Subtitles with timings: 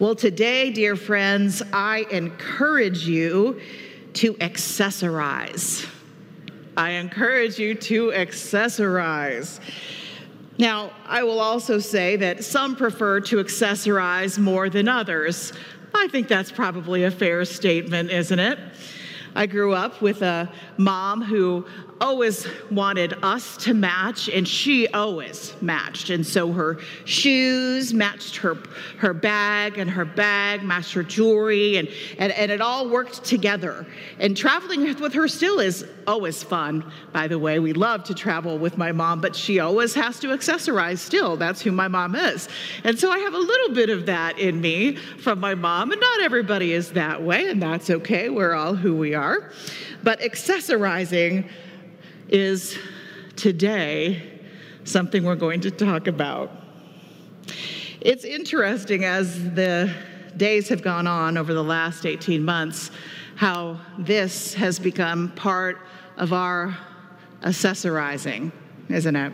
[0.00, 3.60] Well, today, dear friends, I encourage you
[4.14, 5.86] to accessorize.
[6.74, 9.60] I encourage you to accessorize.
[10.56, 15.52] Now, I will also say that some prefer to accessorize more than others.
[15.94, 18.58] I think that's probably a fair statement, isn't it?
[19.34, 21.66] I grew up with a mom who
[22.00, 26.10] always wanted us to match, and she always matched.
[26.10, 28.56] And so her shoes matched her,
[28.98, 31.88] her bag, and her bag matched her jewelry, and,
[32.18, 33.86] and, and it all worked together.
[34.18, 37.58] And traveling with her still is always fun, by the way.
[37.58, 41.36] We love to travel with my mom, but she always has to accessorize still.
[41.36, 42.48] That's who my mom is.
[42.82, 46.00] And so I have a little bit of that in me from my mom, and
[46.00, 48.30] not everybody is that way, and that's okay.
[48.30, 49.50] We're all who we are.
[50.02, 51.48] But accessorizing
[52.30, 52.78] is
[53.36, 54.40] today
[54.84, 56.50] something we're going to talk about.
[58.00, 59.92] It's interesting as the
[60.36, 62.90] days have gone on over the last 18 months
[63.34, 65.78] how this has become part
[66.16, 66.76] of our
[67.42, 68.52] accessorizing,
[68.88, 69.32] isn't it?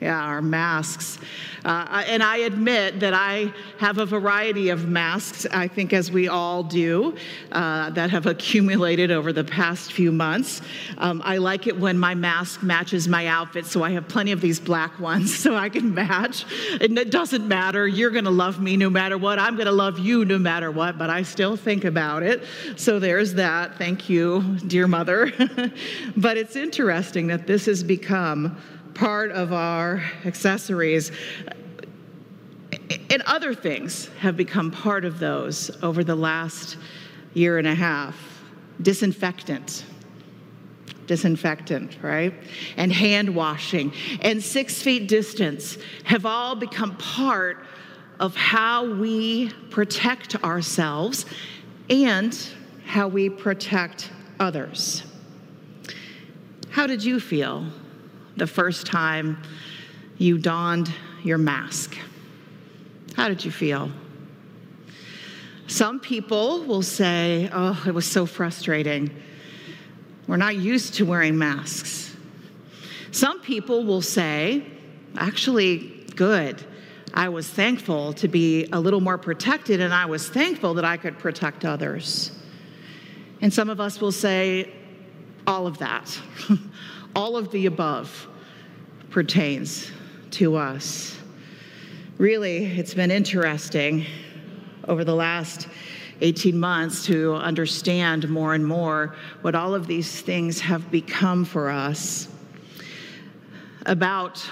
[0.00, 1.18] Yeah, our masks.
[1.62, 6.26] Uh, and I admit that I have a variety of masks, I think, as we
[6.26, 7.14] all do,
[7.52, 10.62] uh, that have accumulated over the past few months.
[10.96, 14.40] Um, I like it when my mask matches my outfit, so I have plenty of
[14.40, 16.46] these black ones so I can match.
[16.80, 17.86] And it doesn't matter.
[17.86, 19.38] You're going to love me no matter what.
[19.38, 22.42] I'm going to love you no matter what, but I still think about it.
[22.76, 23.76] So there's that.
[23.76, 25.30] Thank you, dear mother.
[26.16, 28.56] but it's interesting that this has become
[28.94, 31.12] part of our accessories.
[33.10, 36.76] And other things have become part of those over the last
[37.34, 38.16] year and a half.
[38.82, 39.84] Disinfectant,
[41.06, 42.32] disinfectant, right?
[42.76, 47.64] And hand washing and six feet distance have all become part
[48.18, 51.26] of how we protect ourselves
[51.88, 52.38] and
[52.86, 55.02] how we protect others.
[56.70, 57.66] How did you feel
[58.40, 59.40] the first time
[60.16, 60.90] you donned
[61.22, 61.94] your mask?
[63.14, 63.90] How did you feel?
[65.66, 69.10] Some people will say, Oh, it was so frustrating.
[70.26, 72.16] We're not used to wearing masks.
[73.12, 74.64] Some people will say,
[75.18, 76.64] Actually, good.
[77.12, 80.96] I was thankful to be a little more protected, and I was thankful that I
[80.96, 82.30] could protect others.
[83.42, 84.72] And some of us will say,
[85.46, 86.18] All of that,
[87.14, 88.28] all of the above
[89.10, 89.90] pertains
[90.30, 91.18] to us.
[92.18, 94.06] Really, it's been interesting
[94.86, 95.68] over the last
[96.20, 101.70] 18 months to understand more and more what all of these things have become for
[101.70, 102.28] us.
[103.86, 104.44] About,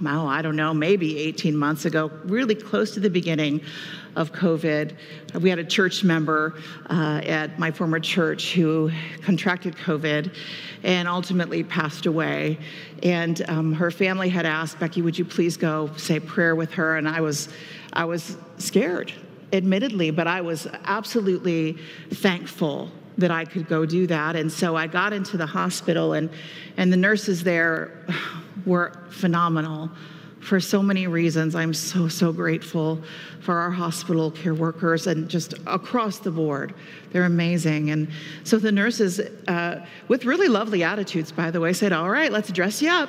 [0.00, 3.62] well, I don't know, maybe 18 months ago, really close to the beginning
[4.14, 4.96] of COVID.
[5.40, 6.54] We had a church member
[6.88, 8.90] uh, at my former church who
[9.22, 10.34] contracted COVID
[10.82, 12.58] and ultimately passed away.
[13.02, 16.96] And um, her family had asked, Becky, would you please go say prayer with her?
[16.96, 17.48] And I was,
[17.92, 19.12] I was scared,
[19.52, 21.78] admittedly, but I was absolutely
[22.10, 24.36] thankful that I could go do that.
[24.36, 26.28] And so I got into the hospital, and,
[26.76, 28.04] and the nurses there
[28.66, 29.90] were phenomenal
[30.46, 31.56] for so many reasons.
[31.56, 33.00] I'm so, so grateful
[33.40, 36.72] for our hospital care workers and just across the board.
[37.10, 37.90] They're amazing.
[37.90, 38.08] And
[38.44, 42.52] so the nurses, uh, with really lovely attitudes, by the way, said, All right, let's
[42.52, 43.08] dress you up.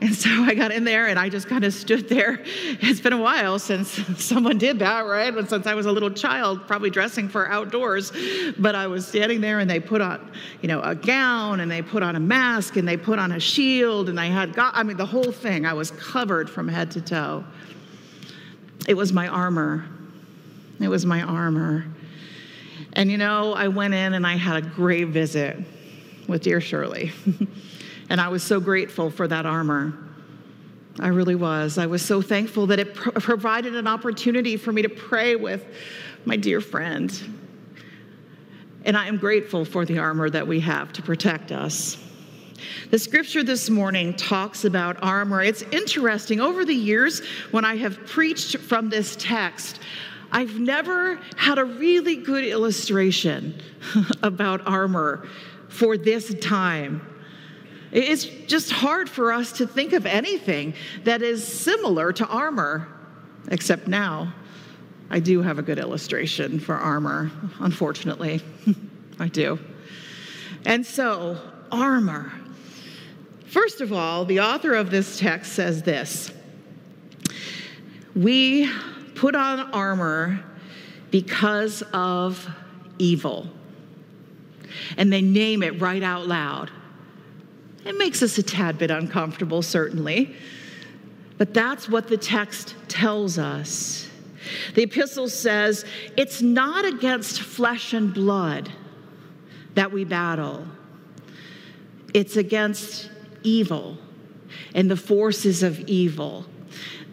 [0.00, 2.40] And so I got in there and I just kind of stood there.
[2.44, 3.88] It's been a while since
[4.22, 5.32] someone did that, right?
[5.48, 8.12] Since I was a little child, probably dressing for outdoors.
[8.58, 10.30] But I was standing there and they put on,
[10.60, 13.40] you know, a gown and they put on a mask and they put on a
[13.40, 15.64] shield and I had, got, I mean, the whole thing.
[15.64, 17.44] I was covered from head to toe.
[18.86, 19.86] It was my armor.
[20.80, 21.86] It was my armor.
[22.92, 25.56] And you know, I went in and I had a great visit
[26.28, 27.12] with dear Shirley.
[28.10, 29.98] and I was so grateful for that armor.
[31.00, 31.78] I really was.
[31.78, 35.64] I was so thankful that it pro- provided an opportunity for me to pray with
[36.24, 37.10] my dear friend.
[38.84, 41.96] And I am grateful for the armor that we have to protect us.
[42.90, 45.42] The scripture this morning talks about armor.
[45.42, 46.40] It's interesting.
[46.40, 47.20] Over the years,
[47.50, 49.80] when I have preached from this text,
[50.30, 53.60] I've never had a really good illustration
[54.22, 55.28] about armor
[55.68, 57.06] for this time.
[57.92, 60.74] It's just hard for us to think of anything
[61.04, 62.88] that is similar to armor,
[63.48, 64.34] except now
[65.10, 67.30] I do have a good illustration for armor,
[67.60, 68.42] unfortunately.
[69.20, 69.60] I do.
[70.64, 71.38] And so,
[71.70, 72.32] armor.
[73.54, 76.32] First of all, the author of this text says this
[78.16, 78.68] We
[79.14, 80.42] put on armor
[81.12, 82.48] because of
[82.98, 83.46] evil.
[84.96, 86.72] And they name it right out loud.
[87.84, 90.34] It makes us a tad bit uncomfortable, certainly.
[91.38, 94.08] But that's what the text tells us.
[94.74, 95.84] The epistle says
[96.16, 98.72] it's not against flesh and blood
[99.74, 100.66] that we battle,
[102.12, 103.10] it's against
[103.44, 103.96] evil
[104.74, 106.46] and the forces of evil.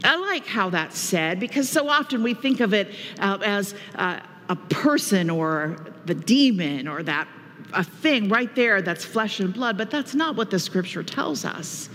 [0.03, 2.89] I like how that's said because so often we think of it
[3.19, 4.19] uh, as uh,
[4.49, 7.27] a person or the demon or that
[7.73, 11.45] a thing right there that's flesh and blood, but that's not what the scripture tells
[11.45, 11.89] us.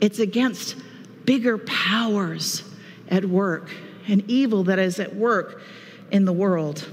[0.00, 0.76] It's against
[1.24, 2.64] bigger powers
[3.08, 3.70] at work
[4.08, 5.62] and evil that is at work
[6.10, 6.88] in the world.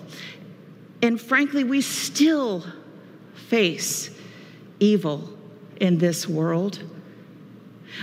[1.01, 2.63] And frankly, we still
[3.33, 4.11] face
[4.79, 5.29] evil
[5.79, 6.79] in this world.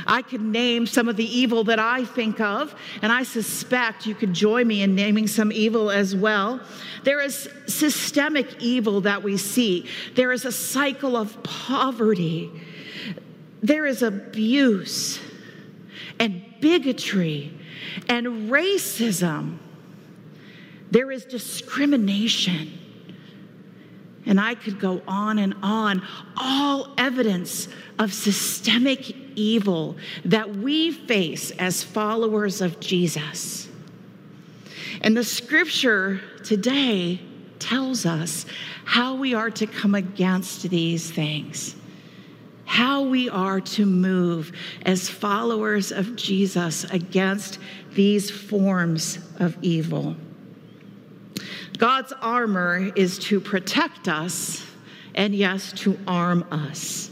[0.07, 4.15] I could name some of the evil that I think of, and I suspect you
[4.15, 6.61] could join me in naming some evil as well.
[7.05, 12.51] There is systemic evil that we see, there is a cycle of poverty,
[13.63, 15.21] there is abuse
[16.19, 17.53] and bigotry
[18.09, 19.59] and racism,
[20.91, 22.73] there is discrimination.
[24.27, 26.03] And I could go on and on,
[26.37, 27.69] all evidence
[27.99, 33.69] of systemic evil that we face as followers of Jesus.
[35.01, 37.21] And the scripture today
[37.59, 38.47] tells us
[38.85, 41.77] how we are to come against these things,
[42.65, 44.53] how we are to move
[44.83, 47.59] as followers of Jesus against
[47.93, 50.17] these forms of evil.
[51.79, 54.65] God's armor is to protect us
[55.15, 57.11] and, yes, to arm us.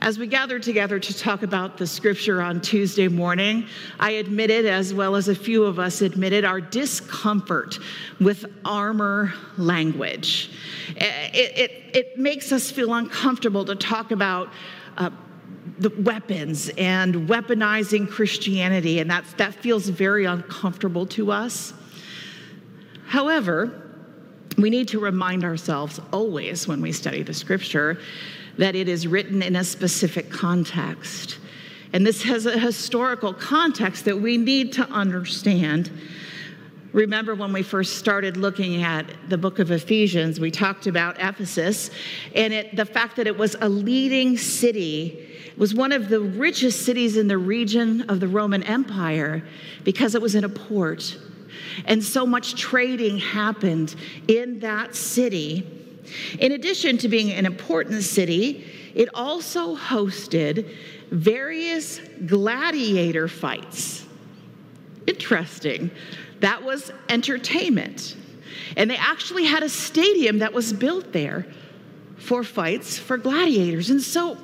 [0.00, 3.66] As we gathered together to talk about the scripture on Tuesday morning,
[3.98, 7.78] I admitted, as well as a few of us admitted, our discomfort
[8.20, 10.50] with armor language.
[10.96, 14.50] It, it, it makes us feel uncomfortable to talk about.
[14.96, 15.10] Uh,
[15.78, 21.72] the weapons and weaponizing Christianity, and that's, that feels very uncomfortable to us.
[23.14, 23.80] However,
[24.58, 28.00] we need to remind ourselves always when we study the scripture
[28.58, 31.38] that it is written in a specific context.
[31.92, 35.92] And this has a historical context that we need to understand.
[36.92, 41.90] Remember when we first started looking at the book of Ephesians, we talked about Ephesus
[42.34, 46.18] and it, the fact that it was a leading city it was one of the
[46.18, 49.44] richest cities in the region of the Roman Empire
[49.84, 51.16] because it was in a port.
[51.84, 53.94] And so much trading happened
[54.28, 55.66] in that city.
[56.38, 58.64] In addition to being an important city,
[58.94, 60.70] it also hosted
[61.10, 64.06] various gladiator fights.
[65.06, 65.90] Interesting.
[66.40, 68.16] That was entertainment.
[68.76, 71.46] And they actually had a stadium that was built there
[72.16, 73.90] for fights for gladiators.
[73.90, 74.38] And so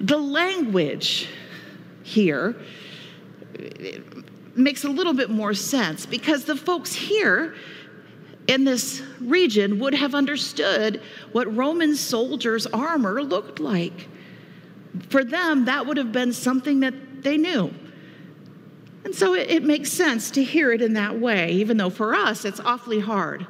[0.00, 1.28] the language
[2.02, 2.56] here
[4.58, 7.54] makes a little bit more sense because the folks here
[8.48, 11.00] in this region would have understood
[11.32, 14.08] what Roman soldiers' armor looked like.
[15.10, 17.72] For them, that would have been something that they knew.
[19.04, 22.14] And so it, it, makes sense to hear it in that way, even though for
[22.14, 23.46] us it's awfully hard.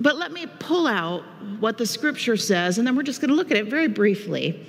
[0.00, 1.22] But let me pull out
[1.60, 4.66] what the scripture says, and then we're just going to look at it very briefly.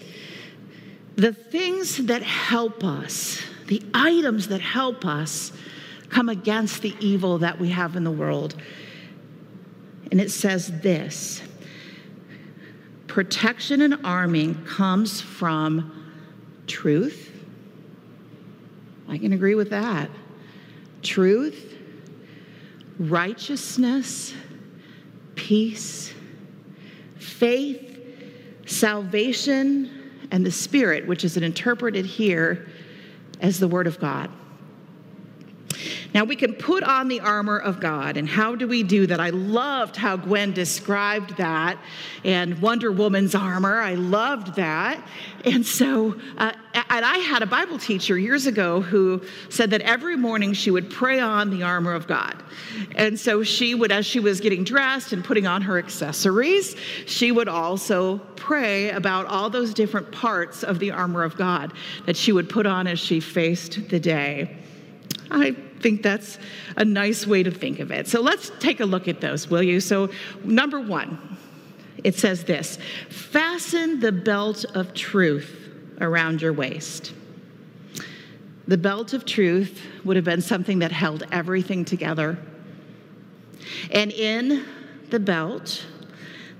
[1.18, 5.52] The things that help us the items that help us
[6.10, 8.56] come against the evil that we have in the world.
[10.12, 11.42] And it says this
[13.08, 16.06] protection and arming comes from
[16.68, 17.32] truth.
[19.08, 20.10] I can agree with that.
[21.02, 21.76] Truth,
[23.00, 24.34] righteousness,
[25.36, 26.14] peace,
[27.18, 28.00] faith,
[28.66, 32.68] salvation, and the Spirit, which is interpreted here
[33.42, 34.30] as the Word of God.
[36.16, 38.16] Now, we can put on the armor of God.
[38.16, 39.20] And how do we do that?
[39.20, 41.78] I loved how Gwen described that
[42.24, 43.82] and Wonder Woman's armor.
[43.82, 45.06] I loved that.
[45.44, 50.16] And so, uh, and I had a Bible teacher years ago who said that every
[50.16, 52.42] morning she would pray on the armor of God.
[52.96, 57.34] And so she would, as she was getting dressed and putting on her accessories, she
[57.34, 61.74] would also pray about all those different parts of the armor of God
[62.06, 64.56] that she would put on as she faced the day.
[65.30, 66.40] I think that's
[66.78, 68.08] a nice way to think of it.
[68.08, 69.80] So let's take a look at those, will you?
[69.80, 70.10] So,
[70.44, 71.38] number one,
[72.04, 75.70] it says this fasten the belt of truth
[76.02, 77.14] around your waist.
[78.68, 82.40] The belt of truth would have been something that held everything together.
[83.92, 84.66] And in
[85.12, 85.86] the belt,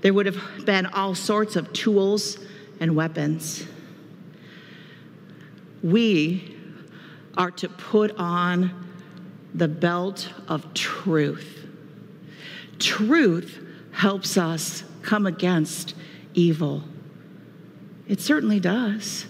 [0.02, 2.38] there would have been all sorts of tools
[2.78, 3.66] and weapons.
[5.82, 6.56] We
[7.36, 8.85] are to put on
[9.56, 11.66] the belt of truth.
[12.78, 13.58] Truth
[13.92, 15.94] helps us come against
[16.34, 16.84] evil.
[18.06, 19.26] It certainly does.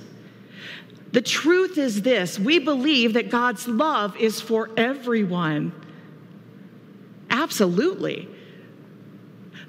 [1.13, 5.73] The truth is this we believe that God's love is for everyone.
[7.31, 8.29] Absolutely.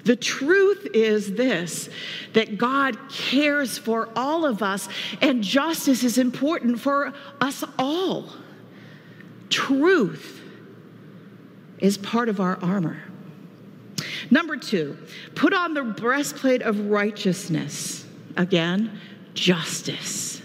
[0.04, 1.88] The truth is this
[2.32, 4.88] that God cares for all of us,
[5.20, 8.30] and justice is important for us all.
[9.50, 10.37] Truth
[11.80, 12.98] is part of our armor.
[14.30, 14.96] Number two,
[15.34, 18.06] put on the breastplate of righteousness.
[18.36, 18.98] Again,
[19.34, 20.42] justice.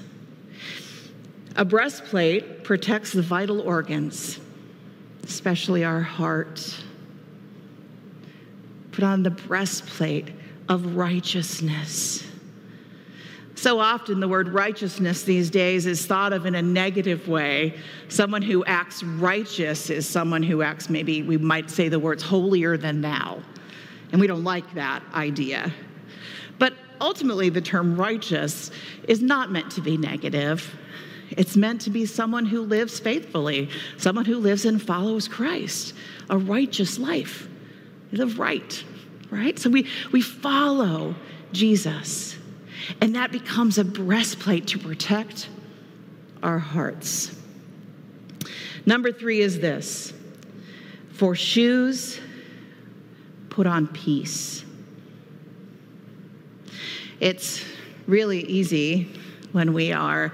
[1.55, 4.39] A breastplate protects the vital organs,
[5.23, 6.81] especially our heart.
[8.91, 10.29] Put on the breastplate
[10.69, 12.25] of righteousness.
[13.63, 17.75] So often, the word righteousness these days is thought of in a negative way.
[18.09, 22.75] Someone who acts righteous is someone who acts, maybe we might say the words holier
[22.75, 23.41] than thou.
[24.11, 25.71] And we don't like that idea.
[26.59, 28.69] But ultimately, the term righteous
[29.07, 30.69] is not meant to be negative.
[31.29, 35.93] It's meant to be someone who lives faithfully, someone who lives and follows Christ,
[36.29, 37.47] a righteous life.
[38.11, 38.83] You live right,
[39.31, 39.57] right?
[39.57, 41.15] So we, we follow
[41.53, 42.35] Jesus,
[43.01, 45.49] and that becomes a breastplate to protect
[46.41, 47.35] our hearts.
[48.85, 50.13] Number three is this
[51.13, 52.19] for shoes,
[53.49, 54.65] put on peace.
[57.19, 57.63] It's
[58.07, 59.09] really easy
[59.53, 60.33] when we are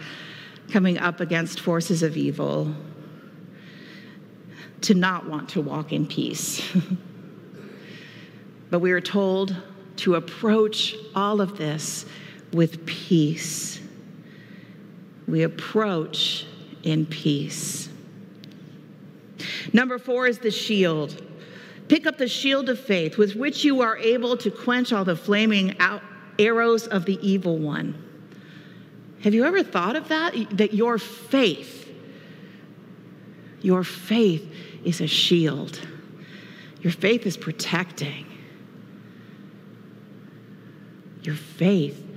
[0.72, 2.74] coming up against forces of evil
[4.82, 6.64] to not want to walk in peace.
[8.70, 9.56] but we are told
[9.98, 12.06] to approach all of this
[12.54, 13.80] with peace.
[15.28, 16.46] We approach
[16.84, 17.90] in peace.
[19.74, 21.22] Number four is the shield.
[21.88, 25.16] Pick up the shield of faith with which you are able to quench all the
[25.16, 25.76] flaming
[26.38, 27.96] arrows of the evil one.
[29.24, 30.34] Have you ever thought of that?
[30.58, 31.90] That your faith,
[33.62, 34.52] your faith
[34.84, 35.80] is a shield.
[36.82, 38.26] Your faith is protecting.
[41.24, 42.09] Your faith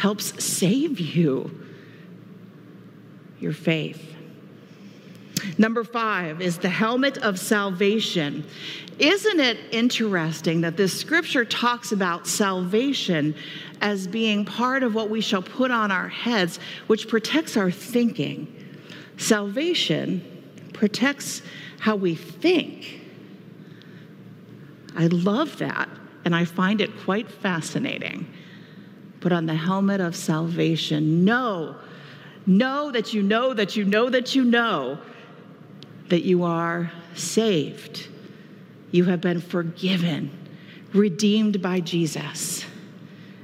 [0.00, 1.50] helps save you.
[3.38, 4.16] Your faith.
[5.56, 8.44] Number five is the helmet of salvation.
[8.98, 13.34] Isn't it interesting that this scripture talks about salvation
[13.80, 18.54] as being part of what we shall put on our heads, which protects our thinking?
[19.16, 20.22] Salvation
[20.72, 21.40] protects
[21.78, 23.00] how we think.
[24.96, 25.88] I love that,
[26.24, 28.26] and I find it quite fascinating.
[29.20, 31.24] Put on the helmet of salvation.
[31.24, 31.76] Know,
[32.46, 34.98] know that you know that you know that you know
[36.08, 38.08] that you are saved.
[38.90, 40.30] You have been forgiven,
[40.92, 42.64] redeemed by Jesus,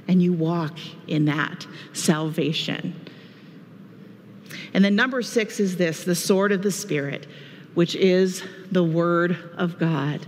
[0.07, 2.93] and you walk in that salvation.
[4.73, 7.27] And then number six is this the sword of the Spirit,
[7.73, 10.25] which is the Word of God.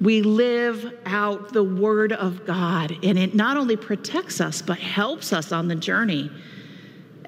[0.00, 5.32] We live out the Word of God, and it not only protects us, but helps
[5.32, 6.30] us on the journey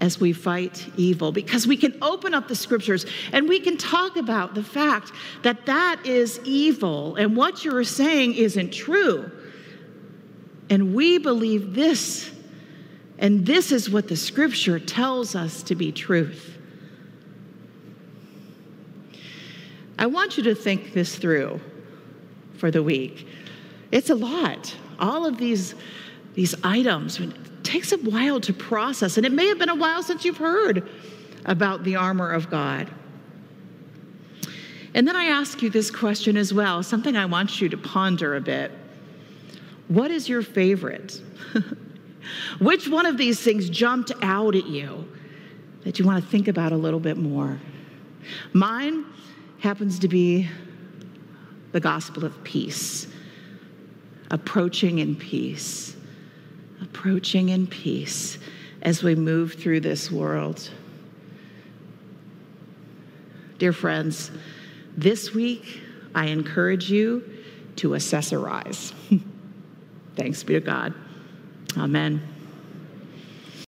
[0.00, 4.16] as we fight evil because we can open up the scriptures and we can talk
[4.16, 5.10] about the fact
[5.42, 9.30] that that is evil and what you're saying isn't true.
[10.70, 12.30] And we believe this,
[13.18, 16.56] and this is what the scripture tells us to be truth.
[19.98, 21.60] I want you to think this through
[22.59, 23.27] for the week.
[23.91, 24.75] It's a lot.
[24.99, 25.75] All of these,
[26.35, 27.21] these items,
[27.62, 30.88] takes a while to process, and it may have been a while since you've heard
[31.45, 32.88] about the armor of God.
[34.95, 38.37] And then I ask you this question as well, something I want you to ponder
[38.37, 38.73] a bit.
[39.88, 41.21] What is your favorite?
[42.59, 45.07] Which one of these things jumped out at you
[45.85, 47.59] that you want to think about a little bit more?
[48.53, 49.07] Mine
[49.61, 50.49] happens to be
[51.72, 53.06] the gospel of peace,
[54.30, 55.88] approaching in peace
[56.82, 58.38] approaching in peace
[58.82, 60.70] as we move through this world.
[63.58, 64.30] Dear friends,
[64.96, 65.80] this week
[66.14, 67.28] I encourage you
[67.76, 68.92] to accessorize.
[70.16, 70.94] Thanks be to God.
[71.76, 72.38] Amen.